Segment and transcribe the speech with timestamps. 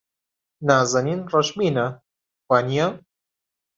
[0.67, 1.87] نازەنین ڕەشبینە،
[2.49, 2.87] وانییە؟